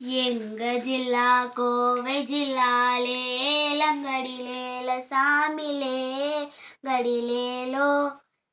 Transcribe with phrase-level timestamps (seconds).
[0.00, 3.18] எங்க ஜில்லா கோவை ஜில்லாலே
[3.80, 5.98] லங்கடிலேல சாமிலே
[6.86, 7.88] கடிலேலோ.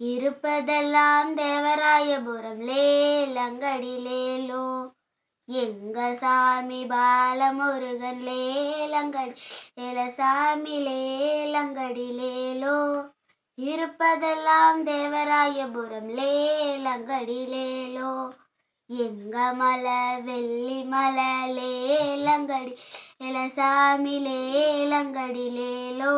[0.00, 4.64] இருப்பதெல்லாம் தேவராயபுரம் லேலங்கடிலேலோ
[5.48, 9.34] எங்க சாமி பாலமுருகன் லேலங்கடி
[9.78, 12.76] ஏல சாமி லேலங்கடிலேலோ
[13.58, 18.12] இருப்பதெல்லாம் தேவராயபுரம் லேலங்கடிலேலோ
[18.90, 22.72] எங்க மலை வெள்ளி மலை லேலங்கடி
[23.20, 26.14] இளசாமி லேலசாமி லேலங்கடிலேலோ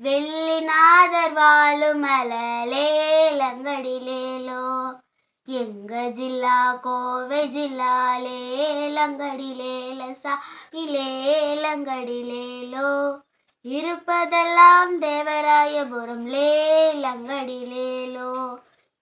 [0.00, 4.62] வெள்ளிநாதர் வாழும் மலை லேலங்கடி லேலோ
[5.48, 7.92] எங்க ஜில்லா கோவை ஜில்லா
[9.60, 12.88] லேலசாமி லேலங்கடி லேலோ
[13.64, 18.32] இருப்பதெல்லாம் தேவராயபுரம் லேலங்கடி லேலோ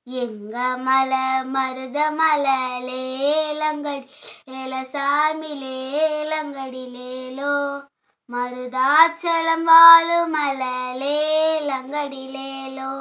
[0.08, 1.12] எங்க மல
[1.52, 4.06] மருத மலை லேலங்கடி
[4.50, 7.54] லேலசாமி லேலங்கடிலேலோ
[8.28, 10.70] மருதாச்சலம் வாழும் மலை
[11.02, 12.92] லேலங்கடிலேலோ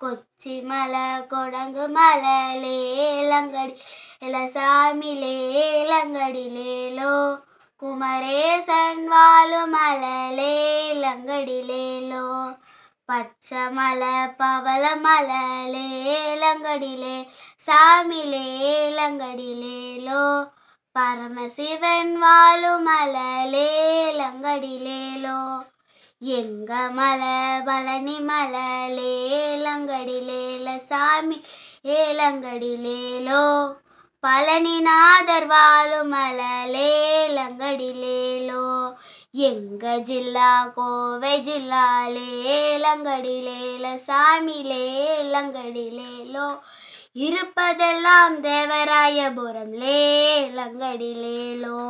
[0.00, 0.94] கொச்சி மல
[1.28, 3.74] கொடங்கு மலை லேலங்கடி
[4.24, 7.14] லேலசாமி லேலங்கடிலேலோ
[7.82, 12.26] குமரேசன் வாழும் மலை லேலங்கடிலேலோ
[13.12, 15.40] பச்சை மலை பவள மலை
[15.72, 17.16] லேலங்கடிலே
[17.60, 20.22] சாமி லேலங்கடிலேலோ
[20.96, 25.40] பரமசிவன் வாழும் மலை லேலங்கடிலேலோ
[26.32, 31.38] எங்க மலை பழனி மலை லேலங்கடிலேல சாமி
[31.96, 33.44] ஏலங்கடிலேலோ
[34.24, 38.11] பழனிநாதர் வாழும் மலை லேலங்கடிலேலோ
[39.34, 46.48] எங்க ஜில்லா கோவை ஜில்லா லேலங்கடிலேல சாமி லேலங்கடிலேலோ
[47.20, 51.80] இருப்பதெல்லாம் தேவராயபுரம் லேலங்கடிலேலோ